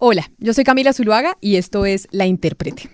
Hola, 0.00 0.30
yo 0.38 0.54
soy 0.54 0.62
Camila 0.62 0.92
Zuluaga 0.92 1.36
y 1.40 1.56
esto 1.56 1.84
es 1.84 2.06
La 2.12 2.24
Intérprete. 2.24 2.88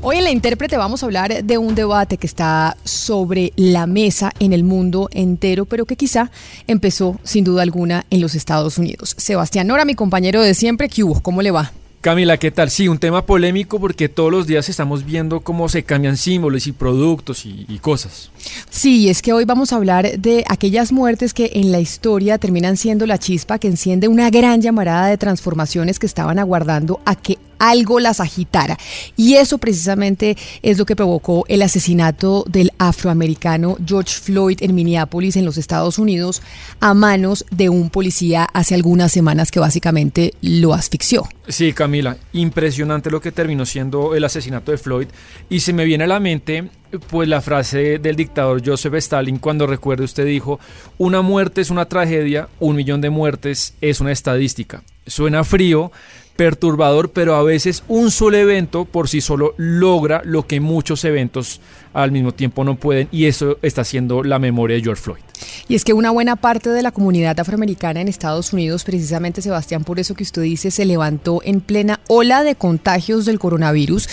Hoy 0.00 0.16
en 0.16 0.24
La 0.24 0.32
Intérprete 0.32 0.76
vamos 0.76 1.00
a 1.00 1.06
hablar 1.06 1.44
de 1.44 1.58
un 1.58 1.76
debate 1.76 2.16
que 2.16 2.26
está 2.26 2.76
sobre 2.82 3.52
la 3.54 3.86
mesa 3.86 4.32
en 4.40 4.52
el 4.52 4.64
mundo 4.64 5.08
entero, 5.12 5.64
pero 5.64 5.86
que 5.86 5.94
quizá 5.94 6.32
empezó 6.66 7.20
sin 7.22 7.44
duda 7.44 7.62
alguna 7.62 8.04
en 8.10 8.20
los 8.20 8.34
Estados 8.34 8.78
Unidos. 8.78 9.14
Sebastián 9.16 9.68
Nora, 9.68 9.84
mi 9.84 9.94
compañero 9.94 10.42
de 10.42 10.54
siempre, 10.54 10.88
¿qué 10.88 11.04
hubo? 11.04 11.22
¿Cómo 11.22 11.40
le 11.40 11.52
va? 11.52 11.70
Camila, 12.00 12.36
¿qué 12.36 12.50
tal? 12.50 12.68
Sí, 12.68 12.88
un 12.88 12.98
tema 12.98 13.24
polémico 13.24 13.78
porque 13.78 14.08
todos 14.08 14.32
los 14.32 14.48
días 14.48 14.68
estamos 14.68 15.04
viendo 15.04 15.38
cómo 15.38 15.68
se 15.68 15.84
cambian 15.84 16.16
símbolos 16.16 16.66
y 16.66 16.72
productos 16.72 17.46
y, 17.46 17.64
y, 17.68 17.78
cosas. 17.78 18.31
Sí, 18.70 19.08
es 19.08 19.22
que 19.22 19.32
hoy 19.32 19.44
vamos 19.44 19.72
a 19.72 19.76
hablar 19.76 20.18
de 20.18 20.44
aquellas 20.48 20.92
muertes 20.92 21.34
que 21.34 21.50
en 21.54 21.72
la 21.72 21.80
historia 21.80 22.38
terminan 22.38 22.76
siendo 22.76 23.06
la 23.06 23.18
chispa 23.18 23.58
que 23.58 23.68
enciende 23.68 24.08
una 24.08 24.30
gran 24.30 24.60
llamarada 24.60 25.06
de 25.06 25.18
transformaciones 25.18 25.98
que 25.98 26.06
estaban 26.06 26.38
aguardando 26.38 27.00
a 27.04 27.14
que 27.14 27.38
algo 27.62 28.00
las 28.00 28.18
agitara. 28.18 28.76
Y 29.16 29.34
eso 29.34 29.58
precisamente 29.58 30.36
es 30.62 30.78
lo 30.78 30.84
que 30.84 30.96
provocó 30.96 31.44
el 31.48 31.62
asesinato 31.62 32.44
del 32.48 32.72
afroamericano 32.78 33.76
George 33.86 34.18
Floyd 34.20 34.58
en 34.60 34.74
Minneapolis, 34.74 35.36
en 35.36 35.44
los 35.44 35.56
Estados 35.56 35.98
Unidos, 35.98 36.42
a 36.80 36.92
manos 36.92 37.46
de 37.52 37.68
un 37.68 37.88
policía 37.88 38.48
hace 38.52 38.74
algunas 38.74 39.12
semanas 39.12 39.52
que 39.52 39.60
básicamente 39.60 40.34
lo 40.42 40.74
asfixió. 40.74 41.28
Sí, 41.46 41.72
Camila, 41.72 42.16
impresionante 42.32 43.10
lo 43.10 43.20
que 43.20 43.30
terminó 43.30 43.64
siendo 43.64 44.16
el 44.16 44.24
asesinato 44.24 44.72
de 44.72 44.78
Floyd. 44.78 45.06
Y 45.48 45.60
se 45.60 45.72
me 45.72 45.84
viene 45.84 46.04
a 46.04 46.08
la 46.08 46.18
mente 46.18 46.68
pues 46.98 47.28
la 47.28 47.40
frase 47.40 47.98
del 47.98 48.16
dictador 48.16 48.62
Joseph 48.64 48.94
Stalin 48.94 49.38
cuando 49.38 49.66
recuerde 49.66 50.04
usted 50.04 50.26
dijo, 50.26 50.60
una 50.98 51.22
muerte 51.22 51.60
es 51.60 51.70
una 51.70 51.86
tragedia, 51.86 52.48
un 52.60 52.76
millón 52.76 53.00
de 53.00 53.10
muertes 53.10 53.74
es 53.80 54.00
una 54.00 54.12
estadística. 54.12 54.82
Suena 55.06 55.44
frío, 55.44 55.90
perturbador, 56.36 57.10
pero 57.10 57.34
a 57.34 57.42
veces 57.42 57.84
un 57.88 58.10
solo 58.10 58.36
evento 58.36 58.84
por 58.84 59.08
sí 59.08 59.20
solo 59.20 59.54
logra 59.56 60.22
lo 60.24 60.46
que 60.46 60.60
muchos 60.60 61.04
eventos 61.04 61.60
al 61.92 62.12
mismo 62.12 62.32
tiempo 62.32 62.64
no 62.64 62.76
pueden 62.76 63.08
y 63.10 63.26
eso 63.26 63.58
está 63.62 63.84
siendo 63.84 64.22
la 64.22 64.38
memoria 64.38 64.76
de 64.76 64.82
George 64.82 65.02
Floyd. 65.02 65.22
Y 65.68 65.74
es 65.74 65.84
que 65.84 65.92
una 65.92 66.10
buena 66.10 66.36
parte 66.36 66.70
de 66.70 66.82
la 66.82 66.90
comunidad 66.90 67.38
afroamericana 67.38 68.00
en 68.00 68.08
Estados 68.08 68.52
Unidos, 68.52 68.84
precisamente 68.84 69.42
Sebastián, 69.42 69.84
por 69.84 70.00
eso 70.00 70.14
que 70.14 70.24
usted 70.24 70.42
dice, 70.42 70.70
se 70.70 70.84
levantó 70.84 71.40
en 71.44 71.60
plena 71.60 72.00
ola 72.08 72.42
de 72.42 72.54
contagios 72.54 73.24
del 73.24 73.38
coronavirus 73.38 74.08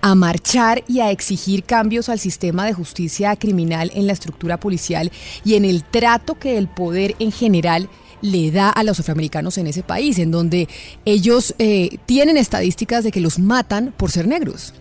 a 0.00 0.14
marchar 0.14 0.82
y 0.88 1.00
a 1.00 1.10
exigir 1.10 1.64
cambios 1.64 2.08
al 2.08 2.18
sistema 2.18 2.66
de 2.66 2.72
justicia 2.72 3.36
criminal 3.36 3.90
en 3.94 4.06
la 4.06 4.12
estructura 4.12 4.58
policial 4.58 5.12
y 5.44 5.54
en 5.54 5.64
el 5.64 5.84
trato 5.84 6.34
que 6.38 6.56
el 6.58 6.68
poder 6.68 7.14
en 7.18 7.32
general 7.32 7.88
le 8.22 8.50
da 8.50 8.70
a 8.70 8.82
los 8.84 8.98
afroamericanos 8.98 9.58
en 9.58 9.66
ese 9.66 9.82
país, 9.82 10.18
en 10.18 10.30
donde 10.30 10.68
ellos 11.04 11.54
eh, 11.58 11.98
tienen 12.06 12.38
estadísticas 12.38 13.04
de 13.04 13.12
que 13.12 13.20
los 13.20 13.38
matan 13.38 13.92
por 13.96 14.10
ser 14.10 14.26
negros 14.26 14.72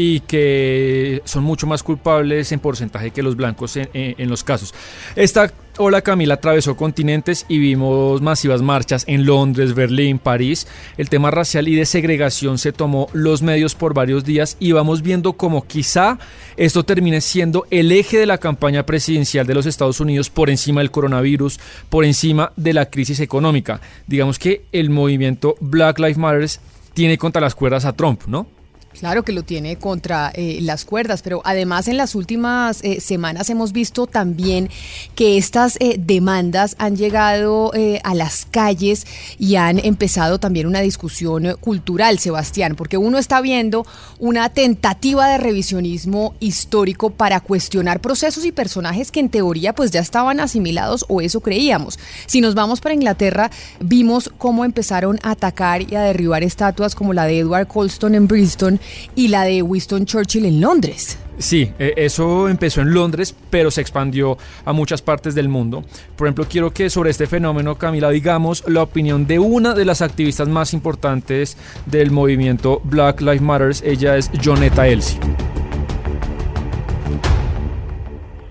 y 0.00 0.20
que 0.20 1.22
son 1.24 1.42
mucho 1.42 1.66
más 1.66 1.82
culpables 1.82 2.52
en 2.52 2.60
porcentaje 2.60 3.10
que 3.10 3.20
los 3.20 3.34
blancos 3.34 3.76
en, 3.76 4.30
los 4.30 4.44
casos. 4.44 4.72
Esta 5.16 5.52
ola 5.76 6.02
Camila 6.02 6.34
atravesó 6.34 6.76
continentes 6.76 7.44
y 7.48 7.58
vimos 7.58 8.22
masivas 8.22 8.62
marchas 8.62 9.02
en 9.08 9.26
Londres, 9.26 9.74
Berlín, 9.74 10.20
París. 10.20 10.68
El 10.98 11.08
tema 11.08 11.32
racial 11.32 11.66
y 11.66 11.74
de 11.74 11.84
segregación 11.84 12.58
se 12.58 12.70
tomó 12.70 13.08
los 13.12 13.42
medios 13.42 13.74
por 13.74 13.92
varios 13.92 14.24
días 14.24 14.56
y 14.60 14.70
vamos 14.70 15.02
viendo 15.02 15.32
como 15.32 15.66
quizá 15.66 16.20
esto 16.56 16.84
termine 16.84 17.20
siendo 17.20 17.66
el 17.72 17.90
eje 17.90 18.20
de 18.20 18.26
la 18.26 18.38
campaña 18.38 18.86
presidencial 18.86 19.48
de 19.48 19.54
los 19.54 19.66
Estados 19.66 19.98
Unidos 19.98 20.30
por 20.30 20.48
encima 20.48 20.80
del 20.80 20.92
coronavirus, 20.92 21.58
por 21.88 22.04
encima 22.04 22.52
de 22.54 22.72
la 22.72 22.88
crisis 22.88 23.18
económica. 23.18 23.80
Digamos 24.06 24.38
que 24.38 24.66
el 24.70 24.90
movimiento 24.90 25.56
Black 25.58 25.98
Lives 25.98 26.18
Matter 26.18 26.48
tiene 26.94 27.18
contra 27.18 27.40
las 27.40 27.56
cuerdas 27.56 27.84
a 27.84 27.94
Trump, 27.94 28.22
¿no? 28.28 28.57
Claro 28.98 29.22
que 29.22 29.32
lo 29.32 29.44
tiene 29.44 29.76
contra 29.76 30.32
eh, 30.34 30.58
las 30.60 30.84
cuerdas, 30.84 31.22
pero 31.22 31.40
además 31.44 31.86
en 31.86 31.96
las 31.96 32.16
últimas 32.16 32.82
eh, 32.82 33.00
semanas 33.00 33.48
hemos 33.48 33.72
visto 33.72 34.08
también 34.08 34.70
que 35.14 35.38
estas 35.38 35.76
eh, 35.78 35.96
demandas 35.98 36.74
han 36.78 36.96
llegado 36.96 37.72
a 38.02 38.14
las 38.14 38.46
calles 38.46 39.06
y 39.38 39.56
han 39.56 39.78
empezado 39.78 40.40
también 40.40 40.66
una 40.66 40.80
discusión 40.80 41.56
cultural, 41.60 42.18
Sebastián, 42.18 42.74
porque 42.74 42.96
uno 42.96 43.18
está 43.18 43.40
viendo 43.40 43.86
una 44.18 44.48
tentativa 44.48 45.28
de 45.28 45.38
revisionismo 45.38 46.34
histórico 46.40 47.10
para 47.10 47.40
cuestionar 47.40 48.00
procesos 48.00 48.44
y 48.44 48.52
personajes 48.52 49.12
que 49.12 49.20
en 49.20 49.28
teoría 49.28 49.74
pues 49.74 49.90
ya 49.90 50.00
estaban 50.00 50.40
asimilados 50.40 51.04
o 51.08 51.20
eso 51.20 51.40
creíamos. 51.40 51.98
Si 52.26 52.40
nos 52.40 52.54
vamos 52.54 52.80
para 52.80 52.94
Inglaterra, 52.94 53.50
vimos 53.80 54.30
cómo 54.38 54.64
empezaron 54.64 55.18
a 55.22 55.32
atacar 55.32 55.82
y 55.90 55.94
a 55.94 56.02
derribar 56.02 56.42
estatuas 56.42 56.94
como 56.94 57.12
la 57.12 57.26
de 57.26 57.38
Edward 57.38 57.68
Colston 57.68 58.14
en 58.14 58.26
Bristol 58.26 58.80
y 59.14 59.28
la 59.28 59.44
de 59.44 59.62
Winston 59.62 60.06
Churchill 60.06 60.46
en 60.46 60.60
Londres. 60.60 61.18
Sí, 61.38 61.70
eso 61.78 62.48
empezó 62.48 62.80
en 62.80 62.92
Londres, 62.92 63.34
pero 63.48 63.70
se 63.70 63.80
expandió 63.80 64.36
a 64.64 64.72
muchas 64.72 65.02
partes 65.02 65.36
del 65.36 65.48
mundo. 65.48 65.84
Por 66.16 66.26
ejemplo, 66.26 66.46
quiero 66.50 66.72
que 66.72 66.90
sobre 66.90 67.10
este 67.10 67.28
fenómeno, 67.28 67.76
Camila, 67.76 68.10
digamos 68.10 68.64
la 68.66 68.82
opinión 68.82 69.26
de 69.26 69.38
una 69.38 69.74
de 69.74 69.84
las 69.84 70.02
activistas 70.02 70.48
más 70.48 70.74
importantes 70.74 71.56
del 71.86 72.10
movimiento 72.10 72.80
Black 72.82 73.20
Lives 73.20 73.40
Matter. 73.40 73.70
Ella 73.84 74.16
es 74.16 74.30
Jonetta 74.42 74.88
Elsie. 74.88 75.20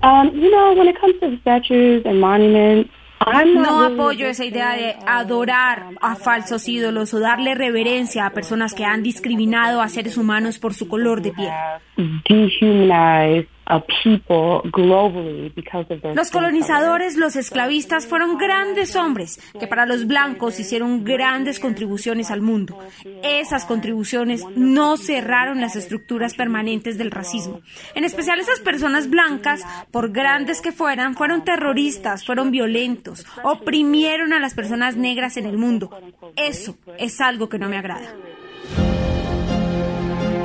Um, 0.04 0.32
you 0.34 0.50
know, 0.50 0.74
when 0.74 0.88
it 0.88 0.96
comes 1.02 1.20
to 1.20 1.38
statues 1.42 2.06
and 2.06 2.22
monuments, 2.22 2.90
no 3.46 3.84
apoyo 3.84 4.28
esa 4.28 4.46
idea 4.46 4.76
de 4.76 4.96
adorar 5.06 5.88
a 6.02 6.16
falsos 6.16 6.68
ídolos 6.68 7.14
o 7.14 7.20
darle 7.20 7.56
reverencia 7.56 8.26
a 8.26 8.32
personas 8.32 8.74
que 8.74 8.86
han 8.86 9.04
discriminado 9.04 9.82
a 9.82 9.90
seres 9.90 10.18
humanos 10.18 10.60
por 10.60 10.74
su 10.74 10.88
color 10.88 11.22
de 11.22 11.32
piel. 11.32 11.52
Los 16.16 16.32
colonizadores, 16.32 17.18
los 17.18 17.36
esclavistas 17.36 18.08
fueron 18.08 18.38
grandes 18.38 18.96
hombres 18.96 19.40
que 19.60 19.68
para 19.68 19.86
los 19.86 20.08
blancos 20.08 20.60
hicieron 20.60 21.04
grandes 21.04 21.60
contribuciones 21.60 22.32
al 22.32 22.42
mundo. 22.42 22.80
Esas 23.24 23.66
contribuciones 23.66 24.46
no 24.56 24.98
cerraron 24.98 25.60
las 25.60 25.76
estructuras 25.76 26.34
permanentes 26.34 26.98
del 26.98 27.12
racismo. 27.12 27.62
En 27.94 28.04
especial 28.04 28.40
esas 28.40 28.60
personas 28.60 29.10
blancas, 29.10 29.66
por 29.92 30.12
grandes 30.12 30.62
que 30.62 30.72
fueran, 30.72 31.16
fueron 31.16 31.44
terroristas, 31.44 32.26
fueron 32.26 32.52
violentos, 32.52 33.26
oprimieron 33.44 34.34
a 34.34 34.40
las 34.40 34.54
personas 34.54 34.96
negras 34.96 35.38
en 35.38 35.46
el 35.46 35.58
mundo. 35.58 35.92
Eso 36.36 36.78
es 36.98 37.20
algo 37.20 37.50
que 37.50 37.60
no 37.60 37.70
me 37.70 37.78
agrada. 37.78 38.14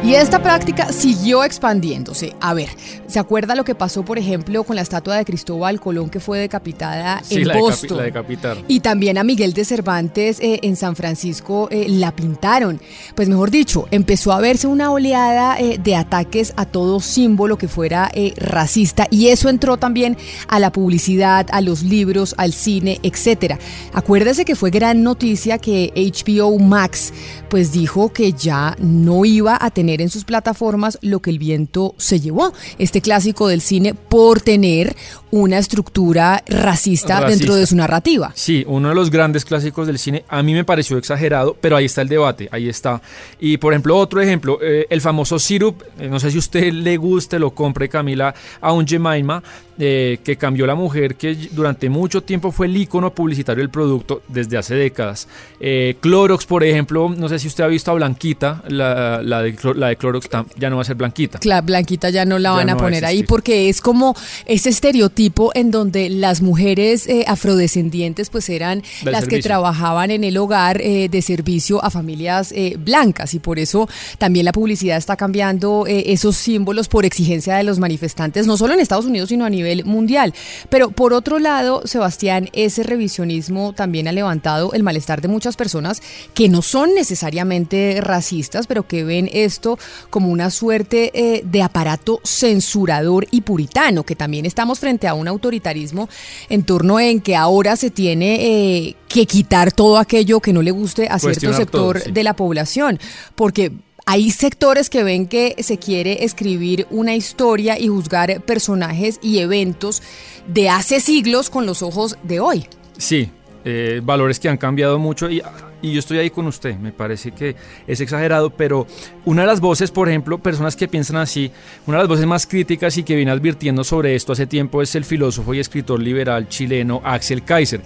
Y 0.05 0.15
esta 0.15 0.43
práctica 0.43 0.93
siguió 0.93 1.45
expandiéndose. 1.45 2.35
A 2.41 2.55
ver, 2.55 2.71
¿se 3.07 3.21
acuerda 3.21 3.55
lo 3.55 3.63
que 3.63 3.77
pasó, 3.77 4.05
por 4.05 4.19
ejemplo, 4.19 4.65
con 4.65 4.75
la 4.75 4.83
estatua 4.83 5.17
de 5.17 5.25
Cristóbal 5.25 5.79
Colón 5.79 6.11
que 6.11 6.19
fue 6.19 6.41
decapitada 6.41 7.23
sí, 7.23 7.37
en 7.37 7.47
la 7.47 7.57
Boston? 7.57 7.99
la 7.99 8.03
decapitaron. 8.03 8.65
Y 8.67 8.81
también 8.81 9.17
a 9.17 9.23
Miguel 9.23 9.53
de 9.53 9.65
Cervantes 9.65 10.41
eh, 10.41 10.59
en 10.65 10.75
San 10.75 10.97
Francisco 10.97 11.69
eh, 11.71 11.87
la 11.89 12.11
pintaron. 12.17 12.81
Pues 13.15 13.29
mejor 13.29 13.53
dicho, 13.53 13.87
empezó 13.93 14.33
a 14.33 14.41
verse 14.41 14.67
una 14.67 14.91
oleada 14.91 15.57
eh, 15.61 15.79
de 15.79 15.95
ataques 15.95 16.53
a 16.57 16.67
todo 16.67 16.99
símbolo 16.99 17.57
que 17.57 17.69
fuera 17.69 18.11
racista 18.39 19.07
y 19.09 19.29
eso 19.29 19.49
entró 19.49 19.77
también 19.77 20.17
a 20.49 20.59
la 20.59 20.73
publicidad, 20.73 21.47
a 21.53 21.61
los 21.61 21.85
libros, 21.85 22.35
al 22.39 22.53
cine, 22.53 22.99
etcétera. 23.05 23.61
Acuérdese 23.93 24.45
que 24.45 24.57
fue 24.57 24.71
gran 24.71 25.05
noticia 25.05 25.59
que 25.59 25.93
HBO 25.95 26.59
Max 26.59 27.13
pues 27.49 27.71
dijo 27.71 28.13
que 28.13 28.33
ya 28.33 28.75
no 28.81 29.25
iba 29.25 29.59
a 29.61 29.71
tener 29.71 29.92
en 30.01 30.09
sus 30.09 30.25
plataformas 30.25 30.99
lo 31.03 31.21
que 31.21 31.31
el 31.31 31.39
viento 31.39 31.95
se 31.99 32.21
llevó, 32.21 32.53
este 32.79 33.01
clásico 33.01 33.49
del 33.49 33.61
cine 33.61 33.95
por 33.95 34.41
tener 34.41 34.97
una 35.31 35.59
estructura 35.59 36.43
racista, 36.47 37.21
Racista. 37.21 37.27
dentro 37.27 37.55
de 37.55 37.67
su 37.67 37.75
narrativa. 37.75 38.33
Sí, 38.35 38.65
uno 38.69 38.91
de 38.91 38.95
los 38.95 39.11
grandes 39.11 39.45
clásicos 39.45 39.87
del 39.87 39.99
cine. 39.99 40.25
A 40.29 40.43
mí 40.43 40.53
me 40.53 40.65
pareció 40.65 40.99
exagerado, 40.99 41.57
pero 41.61 41.77
ahí 41.77 41.87
está 41.87 42.03
el 42.03 42.09
debate, 42.09 42.49
ahí 42.53 42.69
está. 42.69 43.01
Y 43.41 43.57
por 43.57 43.73
ejemplo, 43.73 43.97
otro 43.97 44.21
ejemplo, 44.21 44.59
eh, 44.63 44.87
el 44.91 45.01
famoso 45.01 45.39
Sirup, 45.39 45.83
eh, 45.99 46.09
no 46.09 46.21
sé 46.21 46.31
si 46.31 46.37
a 46.37 46.41
usted 46.41 46.73
le 46.73 46.97
guste, 46.97 47.39
lo 47.39 47.53
compre 47.53 47.89
Camila, 47.89 48.35
a 48.61 48.73
un 48.73 48.87
Jemima, 48.87 49.43
eh, 49.79 50.19
que 50.23 50.37
cambió 50.37 50.67
la 50.67 50.75
mujer 50.75 51.17
que 51.17 51.35
durante 51.51 51.89
mucho 51.89 52.23
tiempo 52.23 52.53
fue 52.53 52.67
el 52.67 52.77
icono 52.77 53.15
publicitario 53.15 53.63
del 53.63 53.71
producto 53.71 54.23
desde 54.29 54.59
hace 54.59 54.75
décadas. 54.75 55.27
Eh, 55.59 55.97
Clorox, 55.99 56.45
por 56.45 56.63
ejemplo, 56.63 57.09
no 57.09 57.27
sé 57.29 57.39
si 57.39 57.49
usted 57.49 57.65
ha 57.65 57.69
visto 57.69 57.91
a 57.91 57.95
Blanquita, 57.95 58.63
la, 58.69 59.23
la, 59.23 59.43
de, 59.43 59.57
la 59.83 59.89
de 59.89 59.97
Clorox 59.97 60.29
ya 60.57 60.71
no 60.71 60.77
va 60.77 60.83
a 60.83 60.85
ser 60.85 60.97
blanquita. 60.97 61.39
Claro, 61.39 61.67
blanquita 61.67 62.09
ya 62.11 62.25
no 62.25 62.39
la 62.39 62.53
van 62.53 62.71
a 62.71 62.77
poner 62.77 63.05
ahí 63.05 63.25
porque 63.25 63.69
es 63.69 63.81
como 63.81 64.15
ese 64.47 64.71
estereotipo 64.71 65.51
en 65.55 65.71
donde 65.71 66.09
las 66.09 66.41
mujeres 66.41 67.07
eh, 67.09 67.25
afrodescendientes 67.27 68.31
pues 68.31 68.49
eran 68.49 68.83
las 69.05 69.27
que 69.27 69.43
trabajaban 69.43 70.11
en 70.11 70.25
el 70.25 70.37
hogar 70.37 70.81
eh, 70.81 71.09
de 71.11 71.23
servicio 71.23 71.85
a 71.85 71.91
familias 71.91 72.53
eh, 72.53 72.77
blancas 72.79 73.35
y 73.35 73.41
por 73.41 73.59
eso 73.59 73.89
también 74.19 74.45
la 74.45 74.53
publicidad 74.53 74.97
está 74.97 75.17
cambiando 75.17 75.85
esos 75.87 76.37
símbolos 76.37 76.89
por 76.89 77.05
exigencia 77.05 77.57
de 77.57 77.65
los 77.65 77.79
manifestantes, 77.79 78.47
no 78.47 78.57
solo 78.57 78.75
en 78.75 78.81
Estados 78.81 79.07
Unidos 79.07 79.29
sino 79.29 79.45
a 79.45 79.51
nivel 79.51 79.85
mundial. 79.85 80.33
Pero 80.69 80.91
por 80.91 81.13
otro 81.13 81.39
lado, 81.39 81.83
Sebastián, 81.87 82.49
ese 82.53 82.83
revisionismo 82.85 83.73
también 83.73 84.07
ha 84.07 84.13
levantado 84.13 84.73
el 84.73 84.83
malestar 84.83 85.21
de 85.21 85.29
muchas 85.29 85.57
personas 85.57 86.03
que 86.35 86.49
no 86.49 86.63
son 86.63 86.95
necesariamente 86.95 87.99
racistas, 88.01 88.67
pero 88.67 88.87
que 88.87 89.05
ven 89.05 89.29
esto 89.33 89.72
como 90.11 90.29
una 90.29 90.51
suerte 90.51 91.11
eh, 91.15 91.43
de 91.45 91.63
aparato 91.63 92.21
censurador 92.25 93.27
y 93.31 93.43
puritano, 93.43 94.05
que 94.05 94.17
también 94.17 94.47
estamos 94.47 94.79
frente 94.79 95.09
a 95.09 95.15
un 95.15 95.29
autoritarismo 95.29 96.09
en 96.49 96.65
torno 96.65 97.01
en 97.01 97.21
que 97.21 97.37
ahora 97.37 97.77
se 97.77 97.91
tiene 97.91 98.87
eh, 98.87 98.97
que 99.09 99.27
quitar 99.27 99.73
todo 99.73 99.99
aquello 99.99 100.41
que 100.41 100.53
no 100.53 100.63
le 100.63 100.71
guste 100.71 101.09
a 101.09 101.19
cierto 101.19 101.53
sector 101.53 102.03
de 102.03 102.25
la 102.25 102.35
población, 102.35 102.99
porque 103.35 103.73
hay 104.05 104.31
sectores 104.31 104.91
que 104.91 105.05
ven 105.05 105.27
que 105.27 105.55
se 105.61 105.79
quiere 105.79 106.25
escribir 106.25 106.87
una 106.91 107.15
historia 107.15 107.79
y 107.79 107.89
juzgar 107.89 108.43
personajes 108.43 109.19
y 109.23 109.39
eventos 109.39 110.03
de 110.47 110.69
hace 110.69 111.01
siglos 111.01 111.51
con 111.51 111.67
los 111.67 111.83
ojos 111.83 112.19
de 112.23 112.41
hoy. 112.41 112.67
Sí, 112.99 113.31
eh, 113.65 114.01
valores 114.03 114.41
que 114.41 114.49
han 114.49 114.57
cambiado 114.57 114.99
mucho 114.99 115.31
y, 115.31 115.41
y, 115.83 115.93
yo 115.93 115.99
estoy 115.99 116.19
ahí 116.19 116.31
con 116.31 116.47
usted, 116.47 116.77
me 116.77 116.93
parece 116.93 117.33
que 117.33 117.57
es 117.87 118.01
exagerado, 118.01 118.51
pero 118.51 118.87
una 119.25 119.43
de 119.43 119.49
las 119.49 119.61
voces, 119.61 119.91
por 119.91 120.09
ejemplo, 120.09 120.39
personas 120.39 120.77
que 120.77 120.89
piensan 120.89 121.17
así, 121.17 121.51
una 121.87 121.99
de 121.99 122.05
las 122.05 122.09
voces 122.09 122.27
más 122.27 122.47
críticas 122.47 122.97
y 122.99 123.03
que 123.03 123.17
viene 123.17 123.31
advirtiendo 123.31 123.85
sobre 123.85 124.15
esto 124.15 124.33
hace 124.33 124.47
tiempo 124.47 124.83
es 124.83 124.95
el 124.95 125.05
filósofo 125.05 125.55
y 125.55 125.61
escritor 125.61 126.01
liberal 126.01 126.49
chileno 126.49 127.01
Axel 127.05 127.43
Kaiser, 127.43 127.81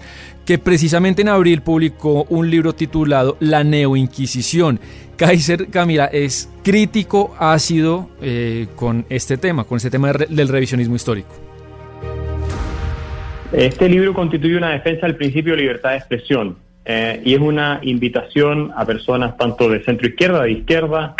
que 0.45 0.57
precisamente 0.57 1.21
en 1.21 1.29
abril 1.29 1.61
publicó 1.61 2.23
un 2.29 2.49
libro 2.49 2.73
titulado 2.73 3.37
La 3.39 3.63
Neoinquisición. 3.63 4.79
Kaiser 5.17 5.67
Camila 5.67 6.05
es 6.05 6.49
crítico 6.63 7.35
ácido 7.39 8.09
eh, 8.21 8.67
con 8.75 9.05
este 9.09 9.37
tema, 9.37 9.63
con 9.63 9.77
este 9.77 9.89
tema 9.89 10.13
del 10.13 10.47
revisionismo 10.47 10.95
histórico. 10.95 11.29
Este 13.51 13.87
libro 13.89 14.13
constituye 14.13 14.57
una 14.57 14.71
defensa 14.71 15.07
del 15.07 15.15
principio 15.15 15.55
de 15.55 15.61
libertad 15.61 15.91
de 15.91 15.97
expresión 15.97 16.66
eh, 16.89 17.21
y 17.25 17.33
es 17.33 17.41
una 17.41 17.81
invitación 17.83 18.71
a 18.73 18.85
personas 18.85 19.35
tanto 19.35 19.69
de 19.69 19.83
centro 19.83 20.07
izquierda, 20.07 20.43
de 20.43 20.51
izquierda, 20.53 21.15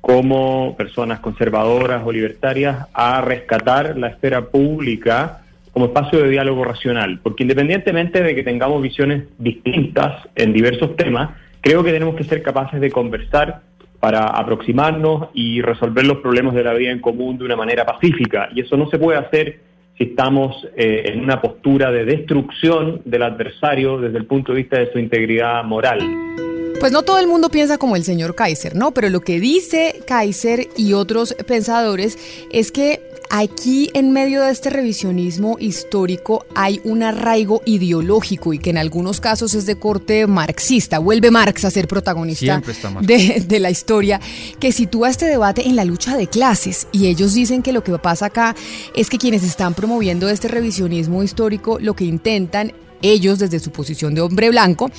como 0.00 0.74
personas 0.78 1.20
conservadoras 1.20 2.02
o 2.06 2.10
libertarias 2.10 2.86
a 2.94 3.20
rescatar 3.20 3.98
la 3.98 4.08
esfera 4.08 4.46
pública 4.46 5.42
como 5.72 5.86
espacio 5.86 6.20
de 6.20 6.30
diálogo 6.30 6.64
racional, 6.64 7.20
porque 7.22 7.44
independientemente 7.44 8.22
de 8.22 8.34
que 8.34 8.42
tengamos 8.42 8.80
visiones 8.80 9.24
distintas 9.36 10.26
en 10.36 10.54
diversos 10.54 10.96
temas, 10.96 11.32
creo 11.60 11.84
que 11.84 11.92
tenemos 11.92 12.16
que 12.16 12.24
ser 12.24 12.40
capaces 12.42 12.80
de 12.80 12.90
conversar 12.90 13.60
para 14.00 14.24
aproximarnos 14.24 15.28
y 15.34 15.60
resolver 15.60 16.06
los 16.06 16.16
problemas 16.18 16.54
de 16.54 16.64
la 16.64 16.72
vida 16.72 16.92
en 16.92 17.00
común 17.00 17.36
de 17.36 17.44
una 17.44 17.56
manera 17.56 17.84
pacífica. 17.84 18.48
Y 18.54 18.62
eso 18.62 18.78
no 18.78 18.88
se 18.88 18.98
puede 18.98 19.18
hacer 19.18 19.60
estamos 20.00 20.66
eh, 20.76 21.12
en 21.12 21.20
una 21.20 21.42
postura 21.42 21.92
de 21.92 22.06
destrucción 22.06 23.02
del 23.04 23.22
adversario 23.22 24.00
desde 24.00 24.16
el 24.16 24.26
punto 24.26 24.52
de 24.52 24.58
vista 24.62 24.78
de 24.78 24.90
su 24.90 24.98
integridad 24.98 25.62
moral. 25.62 26.00
Pues 26.80 26.92
no 26.92 27.02
todo 27.02 27.18
el 27.18 27.26
mundo 27.26 27.50
piensa 27.50 27.76
como 27.76 27.94
el 27.94 28.04
señor 28.04 28.34
Kaiser, 28.34 28.74
¿no? 28.74 28.92
Pero 28.92 29.10
lo 29.10 29.20
que 29.20 29.38
dice 29.38 30.00
Kaiser 30.06 30.68
y 30.78 30.94
otros 30.94 31.34
pensadores 31.46 32.18
es 32.50 32.72
que 32.72 33.09
aquí 33.30 33.88
en 33.94 34.12
medio 34.12 34.42
de 34.42 34.50
este 34.50 34.68
revisionismo 34.68 35.56
histórico 35.58 36.44
hay 36.54 36.80
un 36.84 37.02
arraigo 37.02 37.62
ideológico 37.64 38.52
y 38.52 38.58
que 38.58 38.70
en 38.70 38.78
algunos 38.78 39.20
casos 39.20 39.54
es 39.54 39.64
de 39.66 39.76
corte 39.76 40.26
marxista. 40.26 40.98
Vuelve 40.98 41.30
Marx 41.30 41.64
a 41.64 41.70
ser 41.70 41.88
protagonista 41.88 42.60
de, 43.00 43.44
de, 43.46 43.60
la 43.60 43.70
historia, 43.70 44.20
que 44.58 44.72
sitúa 44.72 45.08
este 45.08 45.26
debate 45.26 45.66
en 45.66 45.76
la 45.76 45.84
lucha 45.84 46.16
de 46.16 46.26
clases. 46.26 46.88
Y 46.92 47.06
ellos 47.06 47.32
dicen 47.32 47.62
que 47.62 47.72
lo 47.72 47.82
que 47.84 47.96
pasa 47.98 48.26
acá 48.26 48.54
es 48.94 49.08
que 49.08 49.18
quienes 49.18 49.44
están 49.44 49.74
promoviendo 49.74 50.28
este 50.28 50.48
revisionismo 50.48 51.22
histórico 51.22 51.78
lo 51.78 51.94
que 51.94 52.04
intentan 52.04 52.72
ellos 53.02 53.38
desde 53.38 53.60
su 53.60 53.70
posición 53.70 54.14
de 54.14 54.20
hombre 54.20 54.50
blanco 54.50 54.90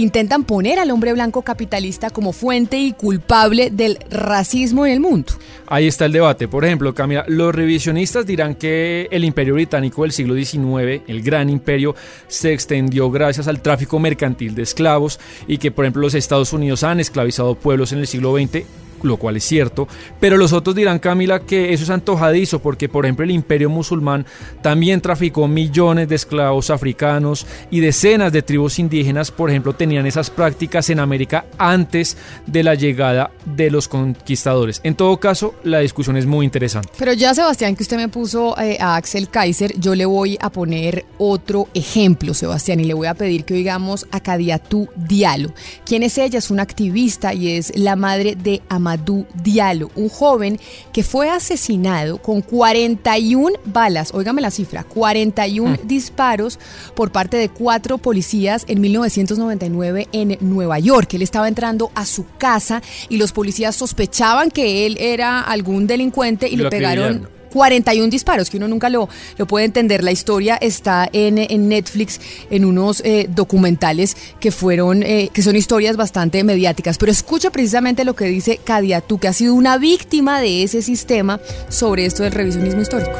intentan 0.00 0.44
poner 0.44 0.78
al 0.78 0.90
hombre 0.90 1.12
blanco 1.12 1.42
capitalista 1.42 2.10
como 2.10 2.32
fuente 2.32 2.78
y 2.78 2.92
culpable 2.92 3.70
del 3.70 3.98
racismo 4.10 4.86
en 4.86 4.92
el 4.92 5.00
mundo. 5.00 5.32
Ahí 5.66 5.86
está 5.86 6.06
el 6.06 6.12
debate. 6.12 6.48
Por 6.48 6.64
ejemplo, 6.64 6.94
Camila, 6.94 7.24
los 7.28 7.54
revisionistas 7.54 8.26
dirán 8.26 8.54
que 8.54 9.08
el 9.10 9.24
imperio 9.24 9.54
británico 9.54 10.02
del 10.02 10.12
siglo 10.12 10.34
XIX, 10.34 11.02
el 11.06 11.22
gran 11.22 11.50
imperio, 11.50 11.94
se 12.28 12.52
extendió 12.52 13.10
gracias 13.10 13.46
al 13.46 13.60
tráfico 13.62 13.98
mercantil 13.98 14.54
de 14.54 14.62
esclavos 14.62 15.20
y 15.46 15.58
que, 15.58 15.70
por 15.70 15.84
ejemplo, 15.84 16.02
los 16.02 16.14
Estados 16.14 16.52
Unidos 16.52 16.82
han 16.82 17.00
esclavizado 17.00 17.54
pueblos 17.54 17.92
en 17.92 17.98
el 17.98 18.06
siglo 18.06 18.36
XX 18.36 18.64
lo 19.02 19.16
cual 19.16 19.36
es 19.36 19.44
cierto, 19.44 19.88
pero 20.18 20.36
los 20.36 20.52
otros 20.52 20.74
dirán, 20.76 20.98
Camila, 20.98 21.40
que 21.40 21.72
eso 21.72 21.84
es 21.84 21.90
antojadizo, 21.90 22.60
porque 22.60 22.88
por 22.88 23.04
ejemplo 23.04 23.24
el 23.24 23.30
imperio 23.30 23.70
musulmán 23.70 24.26
también 24.62 25.00
traficó 25.00 25.48
millones 25.48 26.08
de 26.08 26.14
esclavos 26.16 26.70
africanos 26.70 27.46
y 27.70 27.80
decenas 27.80 28.32
de 28.32 28.42
tribus 28.42 28.78
indígenas, 28.78 29.30
por 29.30 29.50
ejemplo, 29.50 29.74
tenían 29.74 30.06
esas 30.06 30.30
prácticas 30.30 30.90
en 30.90 31.00
América 31.00 31.46
antes 31.58 32.16
de 32.46 32.62
la 32.62 32.74
llegada 32.74 33.30
de 33.44 33.70
los 33.70 33.88
conquistadores. 33.88 34.80
En 34.84 34.94
todo 34.94 35.18
caso, 35.18 35.54
la 35.64 35.80
discusión 35.80 36.16
es 36.16 36.26
muy 36.26 36.44
interesante. 36.44 36.90
Pero 36.98 37.12
ya, 37.12 37.34
Sebastián, 37.34 37.76
que 37.76 37.82
usted 37.82 37.96
me 37.96 38.08
puso 38.08 38.58
eh, 38.58 38.76
a 38.80 38.96
Axel 38.96 39.28
Kaiser, 39.28 39.78
yo 39.78 39.94
le 39.94 40.06
voy 40.06 40.38
a 40.40 40.50
poner 40.50 41.04
otro 41.18 41.68
ejemplo, 41.74 42.34
Sebastián, 42.34 42.80
y 42.80 42.84
le 42.84 42.94
voy 42.94 43.06
a 43.06 43.14
pedir 43.14 43.44
que 43.44 43.54
oigamos 43.54 44.06
a 44.10 44.20
Kadiatú 44.20 44.88
Diallo. 44.96 45.52
¿Quién 45.84 46.02
es 46.02 46.18
ella? 46.18 46.38
Es 46.38 46.50
una 46.50 46.62
activista 46.62 47.34
y 47.34 47.56
es 47.56 47.76
la 47.76 47.96
madre 47.96 48.36
de 48.36 48.62
Amadou 48.68 48.89
Diallo, 48.96 49.90
un 49.94 50.08
joven 50.08 50.58
que 50.92 51.02
fue 51.02 51.30
asesinado 51.30 52.18
con 52.18 52.42
41 52.42 53.58
balas, 53.64 54.12
óigame 54.14 54.40
la 54.40 54.50
cifra, 54.50 54.84
41 54.84 55.70
mm. 55.70 55.86
disparos 55.86 56.58
por 56.94 57.12
parte 57.12 57.36
de 57.36 57.48
cuatro 57.48 57.98
policías 57.98 58.64
en 58.68 58.80
1999 58.80 60.08
en 60.12 60.38
Nueva 60.40 60.78
York. 60.78 61.14
Él 61.14 61.22
estaba 61.22 61.48
entrando 61.48 61.90
a 61.94 62.04
su 62.04 62.26
casa 62.38 62.82
y 63.08 63.16
los 63.16 63.32
policías 63.32 63.76
sospechaban 63.76 64.50
que 64.50 64.86
él 64.86 64.96
era 65.00 65.40
algún 65.40 65.86
delincuente 65.86 66.48
y, 66.48 66.56
le 66.56 66.68
pegaron 66.68 67.39
41 67.50 68.08
disparos, 68.08 68.50
que 68.50 68.56
uno 68.56 68.68
nunca 68.68 68.88
lo, 68.88 69.08
lo 69.36 69.46
puede 69.46 69.66
entender. 69.66 70.02
La 70.02 70.12
historia 70.12 70.56
está 70.56 71.08
en, 71.12 71.38
en 71.38 71.68
Netflix, 71.68 72.20
en 72.50 72.64
unos 72.64 73.02
eh, 73.04 73.26
documentales 73.28 74.16
que 74.40 74.50
fueron, 74.50 75.02
eh, 75.02 75.30
que 75.32 75.42
son 75.42 75.56
historias 75.56 75.96
bastante 75.96 76.42
mediáticas. 76.44 76.98
Pero 76.98 77.12
escucha 77.12 77.50
precisamente 77.50 78.04
lo 78.04 78.14
que 78.14 78.26
dice 78.26 78.58
Kadia, 78.62 79.00
tú 79.00 79.18
que 79.18 79.28
has 79.28 79.36
sido 79.36 79.54
una 79.54 79.78
víctima 79.78 80.40
de 80.40 80.62
ese 80.62 80.82
sistema 80.82 81.40
sobre 81.68 82.06
esto 82.06 82.22
del 82.22 82.32
revisionismo 82.32 82.80
histórico. 82.80 83.18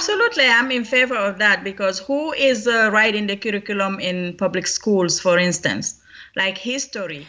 Absolutely, 0.00 0.46
I'm 0.46 0.70
in 0.70 0.84
favor 0.84 1.16
of 1.16 1.38
that 1.40 1.62
because 1.62 1.98
who 1.98 2.32
is 2.32 2.66
uh, 2.66 2.88
writing 2.90 3.26
the 3.26 3.36
curriculum 3.36 4.00
in 4.00 4.34
public 4.38 4.66
schools, 4.66 5.20
for 5.20 5.38
instance? 5.38 5.99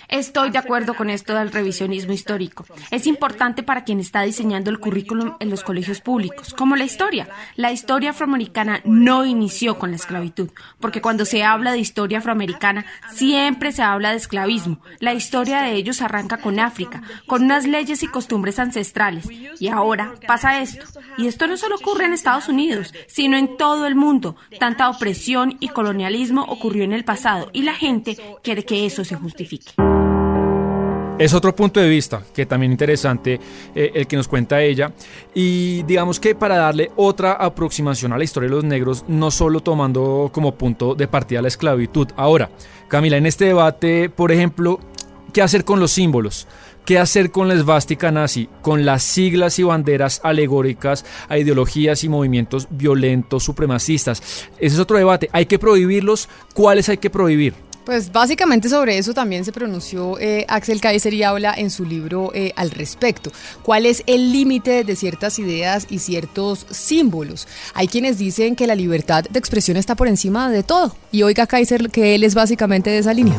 Estoy 0.07 0.51
de 0.51 0.59
acuerdo 0.59 0.93
con 0.93 1.09
esto 1.09 1.33
del 1.33 1.51
revisionismo 1.51 2.13
histórico. 2.13 2.65
Es 2.91 3.07
importante 3.07 3.63
para 3.63 3.83
quien 3.83 3.99
está 3.99 4.21
diseñando 4.21 4.69
el 4.69 4.79
currículum 4.79 5.35
en 5.39 5.49
los 5.49 5.63
colegios 5.63 6.01
públicos, 6.01 6.53
como 6.53 6.75
la 6.75 6.83
historia. 6.83 7.27
La 7.55 7.71
historia 7.71 8.11
afroamericana 8.11 8.81
no 8.83 9.25
inició 9.25 9.79
con 9.79 9.91
la 9.91 9.95
esclavitud, 9.95 10.51
porque 10.79 11.01
cuando 11.01 11.25
se 11.25 11.43
habla 11.43 11.71
de 11.71 11.79
historia 11.79 12.19
afroamericana 12.19 12.85
siempre 13.13 13.71
se 13.71 13.81
habla 13.81 14.11
de 14.11 14.17
esclavismo. 14.17 14.81
La 14.99 15.13
historia 15.13 15.61
de 15.61 15.73
ellos 15.73 16.01
arranca 16.01 16.37
con 16.37 16.59
África, 16.59 17.01
con 17.25 17.43
unas 17.43 17.65
leyes 17.65 18.03
y 18.03 18.07
costumbres 18.07 18.59
ancestrales. 18.59 19.27
Y 19.59 19.67
ahora 19.67 20.13
pasa 20.27 20.61
esto. 20.61 20.85
Y 21.17 21.27
esto 21.27 21.47
no 21.47 21.57
solo 21.57 21.75
ocurre 21.75 22.05
en 22.05 22.13
Estados 22.13 22.47
Unidos, 22.47 22.93
sino 23.07 23.37
en 23.37 23.57
todo 23.57 23.87
el 23.87 23.95
mundo. 23.95 24.35
Tanta 24.59 24.89
opresión 24.89 25.57
y 25.59 25.69
colonialismo 25.69 26.43
ocurrió 26.43 26.83
en 26.83 26.93
el 26.93 27.03
pasado 27.03 27.49
y 27.53 27.63
la 27.63 27.73
gente 27.73 28.17
quiere 28.43 28.63
que 28.63 28.85
eso 28.91 29.05
se 29.05 29.15
justifique. 29.15 29.71
Es 31.17 31.33
otro 31.35 31.55
punto 31.55 31.79
de 31.79 31.87
vista 31.87 32.23
que 32.33 32.47
también 32.47 32.71
interesante 32.71 33.39
eh, 33.75 33.91
el 33.93 34.07
que 34.07 34.15
nos 34.15 34.27
cuenta 34.27 34.61
ella 34.61 34.91
y 35.35 35.83
digamos 35.83 36.19
que 36.19 36.33
para 36.33 36.57
darle 36.57 36.91
otra 36.95 37.33
aproximación 37.33 38.11
a 38.11 38.17
la 38.17 38.23
historia 38.23 38.49
de 38.49 38.55
los 38.55 38.63
negros, 38.63 39.05
no 39.07 39.29
solo 39.29 39.59
tomando 39.59 40.31
como 40.33 40.55
punto 40.55 40.95
de 40.95 41.07
partida 41.07 41.43
la 41.43 41.47
esclavitud. 41.47 42.07
Ahora, 42.15 42.49
Camila, 42.87 43.17
en 43.17 43.27
este 43.27 43.45
debate, 43.45 44.09
por 44.09 44.31
ejemplo, 44.31 44.79
¿qué 45.31 45.43
hacer 45.43 45.63
con 45.63 45.79
los 45.79 45.91
símbolos? 45.91 46.47
¿Qué 46.85 46.97
hacer 46.97 47.29
con 47.29 47.47
la 47.47 47.53
esvástica 47.53 48.11
nazi? 48.11 48.49
Con 48.63 48.83
las 48.83 49.03
siglas 49.03 49.59
y 49.59 49.63
banderas 49.63 50.21
alegóricas 50.23 51.05
a 51.29 51.37
ideologías 51.37 52.03
y 52.03 52.09
movimientos 52.09 52.67
violentos 52.71 53.43
supremacistas. 53.43 54.49
Ese 54.57 54.75
es 54.75 54.79
otro 54.79 54.97
debate. 54.97 55.29
¿Hay 55.33 55.45
que 55.45 55.59
prohibirlos? 55.59 56.27
¿Cuáles 56.55 56.89
hay 56.89 56.97
que 56.97 57.11
prohibir? 57.11 57.53
Pues 57.85 58.11
básicamente 58.11 58.69
sobre 58.69 58.97
eso 58.97 59.13
también 59.13 59.43
se 59.43 59.51
pronunció 59.51 60.19
eh, 60.19 60.45
Axel 60.47 60.79
Kaiser 60.79 61.13
y 61.13 61.23
habla 61.23 61.53
en 61.57 61.71
su 61.71 61.83
libro 61.83 62.31
eh, 62.33 62.53
al 62.55 62.69
respecto. 62.69 63.31
¿Cuál 63.63 63.87
es 63.87 64.03
el 64.05 64.31
límite 64.31 64.83
de 64.83 64.95
ciertas 64.95 65.39
ideas 65.39 65.87
y 65.89 65.97
ciertos 65.97 66.67
símbolos? 66.69 67.47
Hay 67.73 67.87
quienes 67.87 68.19
dicen 68.19 68.55
que 68.55 68.67
la 68.67 68.75
libertad 68.75 69.23
de 69.27 69.39
expresión 69.39 69.77
está 69.77 69.95
por 69.95 70.07
encima 70.07 70.51
de 70.51 70.61
todo. 70.61 70.95
Y 71.11 71.23
oiga 71.23 71.47
Kaiser 71.47 71.89
que 71.89 72.13
él 72.13 72.23
es 72.23 72.35
básicamente 72.35 72.91
de 72.91 72.99
esa 72.99 73.13
línea. 73.13 73.35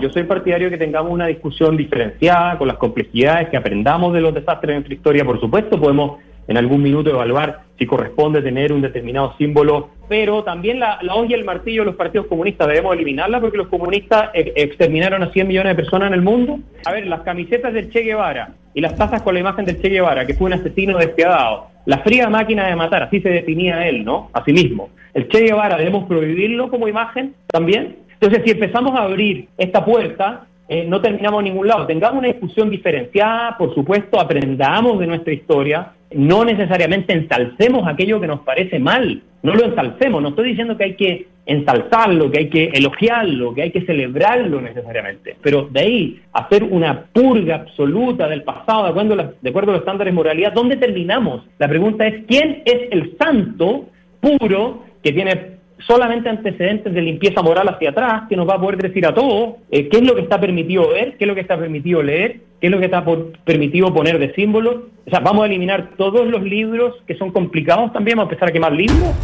Yo 0.00 0.10
soy 0.10 0.24
partidario 0.24 0.66
de 0.66 0.72
que 0.76 0.84
tengamos 0.84 1.10
una 1.10 1.28
discusión 1.28 1.78
diferenciada 1.78 2.58
con 2.58 2.68
las 2.68 2.76
complejidades, 2.76 3.48
que 3.48 3.56
aprendamos 3.56 4.12
de 4.12 4.20
los 4.20 4.34
desastres 4.34 4.68
de 4.68 4.74
nuestra 4.74 4.94
historia. 4.94 5.24
Por 5.24 5.40
supuesto, 5.40 5.80
podemos 5.80 6.18
en 6.46 6.56
algún 6.56 6.82
minuto 6.82 7.10
evaluar 7.10 7.64
si 7.78 7.86
corresponde 7.86 8.42
tener 8.42 8.72
un 8.72 8.82
determinado 8.82 9.34
símbolo, 9.38 9.90
pero 10.08 10.44
también 10.44 10.78
la, 10.78 10.98
la 11.02 11.14
y 11.26 11.32
el 11.32 11.44
martillo 11.44 11.82
de 11.82 11.86
los 11.86 11.96
partidos 11.96 12.26
comunistas 12.26 12.68
debemos 12.68 12.94
eliminarla 12.94 13.40
porque 13.40 13.56
los 13.56 13.68
comunistas 13.68 14.30
exterminaron 14.34 15.22
a 15.22 15.30
100 15.30 15.48
millones 15.48 15.76
de 15.76 15.82
personas 15.82 16.08
en 16.08 16.14
el 16.14 16.22
mundo. 16.22 16.58
A 16.84 16.92
ver, 16.92 17.06
las 17.06 17.22
camisetas 17.22 17.72
del 17.72 17.90
Che 17.90 18.02
Guevara 18.02 18.54
y 18.74 18.80
las 18.80 18.96
tazas 18.96 19.22
con 19.22 19.34
la 19.34 19.40
imagen 19.40 19.64
del 19.64 19.80
Che 19.80 19.88
Guevara, 19.88 20.26
que 20.26 20.34
fue 20.34 20.46
un 20.46 20.54
asesino 20.54 20.98
despiadado, 20.98 21.68
la 21.86 21.98
fría 21.98 22.28
máquina 22.28 22.66
de 22.66 22.76
matar, 22.76 23.04
así 23.04 23.20
se 23.20 23.30
definía 23.30 23.86
él, 23.88 24.04
¿no? 24.04 24.30
A 24.32 24.44
sí 24.44 24.52
mismo. 24.52 24.90
El 25.14 25.28
Che 25.28 25.40
Guevara 25.40 25.76
debemos 25.76 26.06
prohibirlo 26.06 26.70
como 26.70 26.88
imagen 26.88 27.34
también. 27.46 27.96
Entonces, 28.14 28.42
si 28.44 28.52
empezamos 28.52 28.94
a 28.94 29.02
abrir 29.02 29.48
esta 29.58 29.84
puerta, 29.84 30.46
eh, 30.68 30.86
no 30.88 31.00
terminamos 31.00 31.40
en 31.40 31.44
ningún 31.44 31.68
lado. 31.68 31.86
Tengamos 31.86 32.18
una 32.18 32.28
discusión 32.28 32.70
diferenciada, 32.70 33.56
por 33.58 33.74
supuesto, 33.74 34.18
aprendamos 34.18 34.98
de 34.98 35.06
nuestra 35.06 35.32
historia, 35.32 35.92
no 36.12 36.44
necesariamente 36.44 37.12
ensalcemos 37.12 37.86
aquello 37.86 38.20
que 38.20 38.26
nos 38.26 38.40
parece 38.40 38.78
mal, 38.78 39.22
no 39.42 39.54
lo 39.54 39.64
ensalcemos, 39.64 40.22
no 40.22 40.30
estoy 40.30 40.50
diciendo 40.50 40.76
que 40.76 40.84
hay 40.84 40.94
que 40.94 41.26
ensalzarlo, 41.44 42.30
que 42.30 42.38
hay 42.38 42.48
que 42.48 42.64
elogiarlo, 42.72 43.52
que 43.52 43.62
hay 43.62 43.70
que 43.70 43.84
celebrarlo 43.84 44.60
necesariamente, 44.60 45.36
pero 45.42 45.68
de 45.70 45.80
ahí 45.80 46.20
hacer 46.32 46.62
una 46.64 47.04
purga 47.12 47.56
absoluta 47.56 48.28
del 48.28 48.42
pasado 48.42 48.84
de 48.84 48.90
acuerdo, 48.90 49.34
de 49.40 49.50
acuerdo 49.50 49.72
a 49.72 49.74
los 49.74 49.82
estándares 49.82 50.12
de 50.12 50.16
moralidad, 50.16 50.52
¿dónde 50.54 50.76
terminamos? 50.76 51.42
La 51.58 51.68
pregunta 51.68 52.06
es, 52.06 52.24
¿quién 52.26 52.62
es 52.64 52.88
el 52.90 53.16
santo 53.18 53.90
puro 54.20 54.84
que 55.02 55.12
tiene 55.12 55.53
solamente 55.86 56.28
antecedentes 56.28 56.92
de 56.92 57.02
limpieza 57.02 57.42
moral 57.42 57.68
hacia 57.68 57.90
atrás, 57.90 58.22
que 58.28 58.36
nos 58.36 58.48
va 58.48 58.54
a 58.54 58.60
poder 58.60 58.78
decir 58.78 59.06
a 59.06 59.14
todos 59.14 59.56
eh, 59.70 59.88
qué 59.88 59.98
es 59.98 60.04
lo 60.04 60.14
que 60.14 60.22
está 60.22 60.40
permitido 60.40 60.88
ver, 60.88 61.16
qué 61.16 61.24
es 61.24 61.28
lo 61.28 61.34
que 61.34 61.40
está 61.40 61.58
permitido 61.58 62.02
leer, 62.02 62.40
qué 62.60 62.66
es 62.66 62.70
lo 62.70 62.78
que 62.78 62.86
está 62.86 63.04
permitido 63.44 63.92
poner 63.92 64.18
de 64.18 64.34
símbolos. 64.34 64.76
O 65.06 65.10
sea, 65.10 65.20
vamos 65.20 65.44
a 65.44 65.46
eliminar 65.46 65.90
todos 65.96 66.26
los 66.26 66.42
libros 66.42 66.94
que 67.06 67.16
son 67.16 67.30
complicados 67.30 67.92
también, 67.92 68.16
vamos 68.16 68.30
a 68.30 68.34
empezar 68.34 68.48
a 68.48 68.52
quemar 68.52 68.72
libros. 68.72 69.14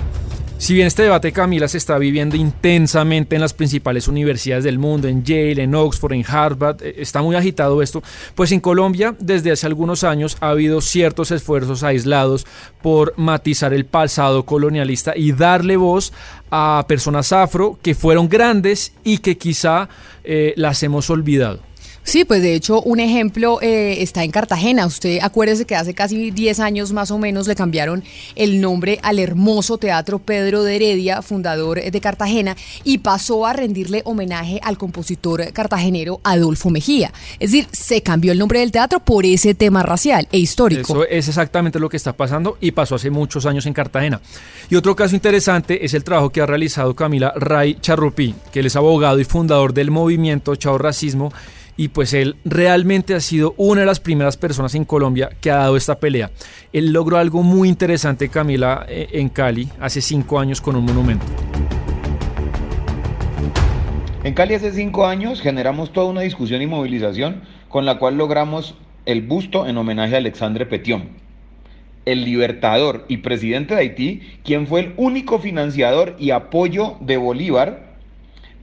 Si 0.61 0.75
bien 0.75 0.89
este 0.89 1.05
debate, 1.05 1.33
Camila, 1.33 1.69
se 1.69 1.79
está 1.79 1.97
viviendo 1.97 2.37
intensamente 2.37 3.35
en 3.35 3.41
las 3.41 3.55
principales 3.55 4.09
universidades 4.09 4.63
del 4.63 4.79
mundo, 4.79 5.09
en 5.09 5.25
Yale, 5.25 5.63
en 5.63 5.75
Oxford, 5.75 6.13
en 6.13 6.23
Harvard, 6.29 6.83
eh, 6.83 6.97
está 6.99 7.23
muy 7.23 7.35
agitado 7.35 7.81
esto, 7.81 8.03
pues 8.35 8.53
en 8.53 8.61
Colombia 8.61 9.15
desde 9.19 9.53
hace 9.53 9.67
algunos 9.67 10.05
años 10.05 10.37
ha 10.41 10.51
habido 10.51 10.83
ciertos 10.83 11.31
esfuerzos 11.31 11.83
aislados 11.83 12.47
por 12.83 13.15
matizar 13.17 13.73
el 13.73 13.87
pasado 13.87 14.45
colonialista 14.45 15.17
y 15.17 15.33
darle 15.33 15.79
voz 15.79 16.13
a 16.51 16.85
personas 16.87 17.33
afro 17.33 17.79
que 17.81 17.95
fueron 17.95 18.29
grandes 18.29 18.93
y 19.03 19.19
que 19.19 19.39
quizá 19.39 19.89
eh, 20.25 20.53
las 20.57 20.83
hemos 20.83 21.09
olvidado. 21.09 21.70
Sí, 22.03 22.25
pues 22.25 22.43
de 22.43 22.55
hecho 22.55 22.81
un 22.83 22.99
ejemplo 22.99 23.61
eh, 23.63 24.03
está 24.03 24.25
en 24.25 24.31
Cartagena. 24.31 24.87
Usted 24.87 25.19
acuérdese 25.23 25.65
que 25.65 25.77
hace 25.77 25.95
casi 25.95 26.31
10 26.31 26.61
años 26.61 26.93
más 26.93 27.11
o 27.11 27.19
menos 27.19 27.47
le 27.47 27.55
cambiaron 27.55 28.03
el 28.35 28.61
nombre 28.61 28.99
al 29.03 29.19
hermoso 29.19 29.79
Teatro 29.79 30.19
Pedro 30.19 30.65
de 30.65 30.77
Heredia, 30.77 31.23
fundador 31.23 31.81
de 31.83 32.01
Cartagena, 32.01 32.57
y 32.85 32.99
pasó 32.99 33.47
a 33.47 33.53
rendirle 33.53 34.03
homenaje 34.05 34.61
al 34.63 34.79
compositor 34.79 35.53
cartagenero 35.53 36.21
Adolfo 36.25 36.71
Mejía. 36.71 37.13
Es 37.39 37.53
decir, 37.53 37.69
se 37.73 38.03
cambió 38.03 38.33
el 38.33 38.39
nombre 38.39 38.61
del 38.61 38.73
teatro 38.73 39.01
por 39.01 39.25
ese 39.25 39.55
tema 39.55 39.83
racial 39.83 40.27
e 40.33 40.39
histórico. 40.39 41.05
Eso 41.05 41.07
es 41.07 41.29
exactamente 41.29 41.79
lo 41.79 41.89
que 41.89 41.97
está 41.97 42.13
pasando 42.13 42.59
y 42.61 42.73
pasó 42.73 42.97
hace 42.97 43.11
muchos 43.11 43.47
años 43.47 43.67
en 43.67 43.73
Cartagena. 43.73 44.21
Y 44.69 44.77
otro 44.77 44.97
caso 44.97 45.15
interesante 45.15 45.85
es 45.85 45.95
el 45.95 46.05
trabajo 46.05 46.31
que 46.31 46.41
ha 46.41 46.47
realizado 46.47 46.95
Camila 46.95 47.33
Ray 47.37 47.77
Charrupí, 47.81 48.35
que 48.53 48.61
él 48.61 48.67
es 48.67 48.77
abogado 48.77 49.19
y 49.21 49.25
fundador 49.25 49.75
del 49.75 49.91
movimiento 49.91 50.57
Chao 50.57 50.79
Racismo 50.79 51.33
y 51.81 51.89
pues 51.89 52.13
él 52.13 52.37
realmente 52.45 53.15
ha 53.15 53.21
sido 53.21 53.55
una 53.57 53.81
de 53.81 53.87
las 53.87 54.01
primeras 54.01 54.37
personas 54.37 54.75
en 54.75 54.85
Colombia 54.85 55.31
que 55.41 55.51
ha 55.51 55.57
dado 55.57 55.79
esta 55.79 55.99
pelea. 55.99 56.31
Él 56.75 56.93
logró 56.93 57.17
algo 57.17 57.43
muy 57.43 57.71
interesante, 57.71 58.29
Camila, 58.29 58.85
eh, 58.87 59.09
en 59.13 59.31
Cali, 59.31 59.67
hace 59.81 60.03
cinco 60.03 60.39
años 60.39 60.61
con 60.61 60.77
un 60.77 60.85
monumento. 60.85 61.25
En 64.25 64.35
Cali 64.35 64.53
hace 64.53 64.73
cinco 64.73 65.07
años 65.07 65.41
generamos 65.41 65.91
toda 65.91 66.09
una 66.09 66.21
discusión 66.21 66.61
y 66.61 66.67
movilización 66.67 67.45
con 67.71 67.87
la 67.87 67.99
cual 67.99 68.19
logramos 68.19 68.75
el 69.07 69.23
busto 69.23 69.67
en 69.67 69.79
homenaje 69.79 70.17
a 70.17 70.19
Alexandre 70.19 70.67
Petión, 70.67 71.09
el 72.05 72.27
libertador 72.27 73.07
y 73.09 73.17
presidente 73.17 73.75
de 73.75 73.81
Haití, 73.81 74.21
quien 74.45 74.67
fue 74.67 74.81
el 74.81 74.93
único 74.99 75.39
financiador 75.39 76.15
y 76.19 76.33
apoyo 76.33 76.99
de 77.01 77.17
Bolívar 77.17 77.95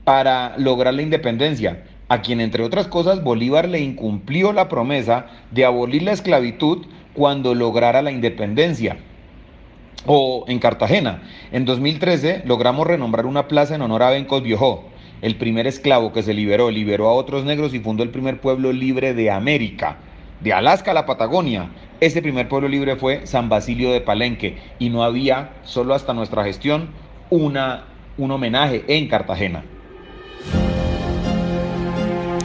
para 0.04 0.56
lograr 0.56 0.94
la 0.94 1.02
independencia 1.02 1.82
a 2.08 2.22
quien 2.22 2.40
entre 2.40 2.64
otras 2.64 2.88
cosas 2.88 3.22
Bolívar 3.22 3.68
le 3.68 3.80
incumplió 3.80 4.52
la 4.52 4.68
promesa 4.68 5.26
de 5.50 5.64
abolir 5.64 6.02
la 6.02 6.12
esclavitud 6.12 6.86
cuando 7.12 7.54
lograra 7.54 8.02
la 8.02 8.10
independencia. 8.10 8.96
O 10.06 10.44
en 10.48 10.58
Cartagena, 10.58 11.22
en 11.52 11.64
2013 11.64 12.42
logramos 12.46 12.86
renombrar 12.86 13.26
una 13.26 13.48
plaza 13.48 13.74
en 13.74 13.82
honor 13.82 14.02
a 14.02 14.10
Bencos 14.10 14.42
Biojó, 14.42 14.84
el 15.20 15.36
primer 15.36 15.66
esclavo 15.66 16.12
que 16.12 16.22
se 16.22 16.32
liberó, 16.32 16.70
liberó 16.70 17.08
a 17.08 17.12
otros 17.12 17.44
negros 17.44 17.74
y 17.74 17.80
fundó 17.80 18.04
el 18.04 18.10
primer 18.10 18.40
pueblo 18.40 18.72
libre 18.72 19.14
de 19.14 19.30
América, 19.30 19.98
de 20.40 20.52
Alaska 20.52 20.92
a 20.92 20.94
la 20.94 21.06
Patagonia. 21.06 21.70
Ese 22.00 22.22
primer 22.22 22.48
pueblo 22.48 22.68
libre 22.68 22.94
fue 22.94 23.26
San 23.26 23.48
Basilio 23.48 23.92
de 23.92 24.00
Palenque 24.00 24.56
y 24.78 24.90
no 24.90 25.02
había, 25.02 25.50
solo 25.64 25.94
hasta 25.94 26.14
nuestra 26.14 26.44
gestión, 26.44 26.90
una, 27.28 27.86
un 28.16 28.30
homenaje 28.30 28.84
en 28.86 29.08
Cartagena. 29.08 29.64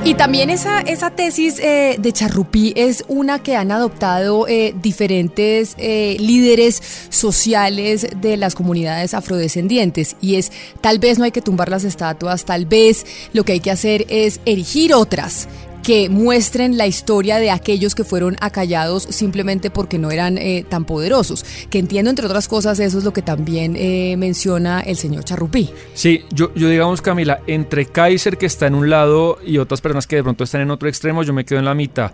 Y 0.06 0.16
también 0.16 0.50
esa, 0.50 0.82
esa 0.82 1.12
tesis 1.12 1.60
eh, 1.60 1.96
de 1.98 2.12
Charrupí 2.12 2.74
es 2.76 3.06
una 3.08 3.40
que 3.42 3.56
han 3.56 3.72
adoptado 3.72 4.50
eh, 4.50 4.76
diferentes 4.82 5.76
eh, 5.78 6.18
líderes 6.20 6.82
sociales 7.08 8.08
de 8.18 8.36
las 8.36 8.54
comunidades 8.54 9.14
afrodescendientes. 9.14 10.18
Y 10.20 10.36
es 10.36 10.52
tal 10.82 11.00
vez 11.00 11.20
no 11.20 11.24
hay 11.24 11.32
que 11.32 11.42
tumbar 11.42 11.70
las 11.70 11.86
estatuas, 11.86 12.44
tal 12.44 12.66
vez 12.66 13.06
lo 13.32 13.46
que 13.46 13.54
hay 13.54 13.60
que 13.62 13.72
hacer 13.72 14.06
es 14.10 14.42
erigir 14.46 14.94
otras 14.94 15.48
que 15.84 16.10
muestren 16.10 16.78
la 16.78 16.88
historia 16.88 17.38
de 17.38 17.52
aquellos 17.52 17.94
que 17.94 18.04
fueron 18.04 18.38
acallados 18.40 19.04
simplemente 19.04 19.70
porque 19.70 20.00
no 20.00 20.10
eran 20.12 20.38
eh, 20.38 20.66
tan 20.68 20.86
poderosos. 20.86 21.46
Que 21.70 21.78
entiendo, 21.78 22.10
entre 22.10 22.26
otras 22.26 22.48
cosas, 22.48 22.80
eso 22.80 22.98
es 22.98 23.04
lo 23.04 23.14
que 23.14 23.22
también 23.22 23.76
eh, 23.76 24.16
menciona 24.18 24.80
el 24.80 24.96
señor 24.96 25.26
Charrupí. 25.26 25.70
Sí, 25.94 26.22
yo, 26.32 26.54
yo 26.56 26.70
digamos, 26.70 27.02
Camila, 27.02 27.42
entre 27.46 27.86
Kaiser, 27.86 28.38
que 28.38 28.46
está 28.46 28.68
en 28.68 28.76
un 28.76 28.90
lado, 28.90 29.38
y 29.46 29.58
otras 29.58 29.82
personas 29.82 30.08
que 30.08 30.16
de 30.16 30.24
pronto 30.24 30.46
están 30.46 30.62
en 30.62 30.72
otro 30.72 30.88
extremo, 30.88 31.22
yo 31.24 31.34
me 31.34 31.44
quedo 31.44 31.60
en 31.60 31.66
la 31.66 31.76
mitad. 31.76 32.12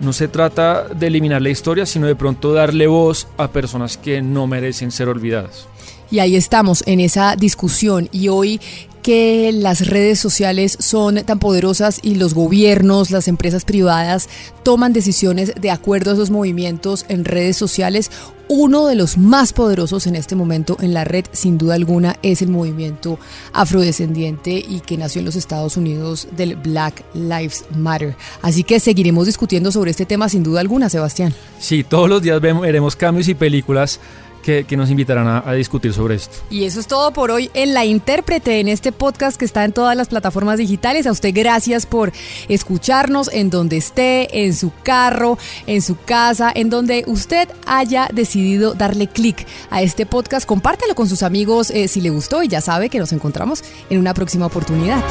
No 0.00 0.12
se 0.12 0.26
trata 0.26 0.88
de 0.88 1.06
eliminar 1.06 1.40
la 1.40 1.50
historia, 1.50 1.86
sino 1.86 2.08
de 2.08 2.16
pronto 2.16 2.52
darle 2.52 2.88
voz 2.88 3.28
a 3.36 3.52
personas 3.52 3.96
que 3.96 4.20
no 4.20 4.48
merecen 4.48 4.90
ser 4.90 5.08
olvidadas. 5.08 5.68
Y 6.10 6.18
ahí 6.18 6.34
estamos 6.34 6.82
en 6.86 7.00
esa 7.00 7.36
discusión. 7.36 8.08
Y 8.12 8.28
hoy 8.28 8.60
que 9.02 9.50
las 9.52 9.88
redes 9.88 10.18
sociales 10.18 10.76
son 10.80 11.16
tan 11.24 11.38
poderosas 11.38 11.98
y 12.02 12.14
los 12.14 12.34
gobiernos, 12.34 13.10
las 13.10 13.28
empresas 13.28 13.64
privadas 13.64 14.28
toman 14.62 14.92
decisiones 14.92 15.52
de 15.60 15.70
acuerdo 15.70 16.10
a 16.10 16.14
esos 16.14 16.30
movimientos 16.30 17.04
en 17.08 17.24
redes 17.24 17.56
sociales. 17.56 18.10
Uno 18.48 18.86
de 18.86 18.94
los 18.94 19.18
más 19.18 19.52
poderosos 19.52 20.06
en 20.06 20.14
este 20.14 20.36
momento 20.36 20.76
en 20.80 20.94
la 20.94 21.04
red, 21.04 21.24
sin 21.32 21.58
duda 21.58 21.74
alguna, 21.74 22.16
es 22.22 22.42
el 22.42 22.48
movimiento 22.48 23.18
afrodescendiente 23.52 24.52
y 24.52 24.80
que 24.80 24.98
nació 24.98 25.20
en 25.20 25.26
los 25.26 25.36
Estados 25.36 25.76
Unidos 25.76 26.28
del 26.36 26.56
Black 26.56 27.04
Lives 27.14 27.64
Matter. 27.74 28.14
Así 28.42 28.62
que 28.62 28.78
seguiremos 28.78 29.26
discutiendo 29.26 29.72
sobre 29.72 29.90
este 29.90 30.06
tema 30.06 30.28
sin 30.28 30.42
duda 30.42 30.60
alguna, 30.60 30.88
Sebastián. 30.88 31.34
Sí, 31.58 31.82
todos 31.82 32.08
los 32.08 32.22
días 32.22 32.40
veremos 32.40 32.94
cambios 32.94 33.28
y 33.28 33.34
películas 33.34 34.00
que, 34.42 34.66
nos 34.76 34.90
invitarán 34.90 35.28
a, 35.28 35.52
discutir 35.52 35.92
sobre 35.92 36.16
esto. 36.16 36.38
Y 36.50 36.64
eso 36.64 36.80
es 36.80 36.86
todo 36.86 37.12
por 37.12 37.30
hoy 37.30 37.50
en 37.54 37.74
La 37.74 37.84
Intérprete, 37.84 38.60
en 38.60 38.68
este 38.68 38.92
podcast 38.92 39.36
que 39.36 39.44
está 39.44 39.64
en 39.64 39.72
todas 39.72 39.96
las 39.96 40.08
plataformas 40.08 40.58
digitales. 40.58 41.06
A 41.06 41.12
usted 41.12 41.30
gracias 41.32 41.86
por 41.86 42.12
escucharnos 42.48 43.30
en 43.32 43.50
donde 43.50 43.76
esté, 43.76 44.44
en 44.44 44.54
su 44.54 44.72
carro, 44.82 45.38
en 45.66 45.82
su 45.82 45.96
casa, 45.96 46.52
en 46.54 46.70
donde 46.70 47.04
usted 47.06 47.48
haya 47.66 48.08
decidido 48.12 48.74
darle 48.74 49.06
clic 49.06 49.46
a 49.70 49.82
este 49.82 50.06
podcast. 50.06 50.46
Compártelo 50.46 50.94
con 50.94 51.08
sus 51.08 51.22
amigos 51.22 51.70
eh, 51.70 51.88
si 51.88 52.00
le 52.00 52.10
gustó 52.10 52.42
y 52.42 52.48
ya 52.48 52.60
sabe 52.60 52.88
que 52.88 52.98
nos 52.98 53.12
encontramos 53.12 53.62
en 53.90 53.98
una 53.98 54.14
próxima 54.14 54.46
oportunidad. 54.46 55.02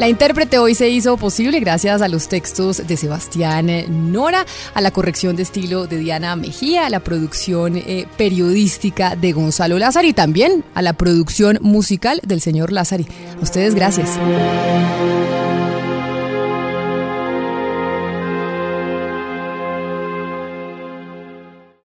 La 0.00 0.08
intérprete 0.08 0.56
hoy 0.56 0.74
se 0.74 0.88
hizo 0.88 1.18
posible 1.18 1.60
gracias 1.60 2.00
a 2.00 2.08
los 2.08 2.26
textos 2.26 2.86
de 2.86 2.96
Sebastián 2.96 3.68
Nora, 4.10 4.46
a 4.72 4.80
la 4.80 4.92
corrección 4.92 5.36
de 5.36 5.42
estilo 5.42 5.86
de 5.86 5.98
Diana 5.98 6.36
Mejía, 6.36 6.86
a 6.86 6.88
la 6.88 7.00
producción 7.00 7.76
eh, 7.76 8.06
periodística 8.16 9.14
de 9.14 9.32
Gonzalo 9.32 9.78
Lázaro 9.78 10.08
y 10.08 10.14
también 10.14 10.64
a 10.74 10.80
la 10.80 10.94
producción 10.94 11.58
musical 11.60 12.18
del 12.24 12.40
señor 12.40 12.72
Lázari. 12.72 13.06
A 13.38 13.42
ustedes 13.42 13.74
gracias. 13.74 14.18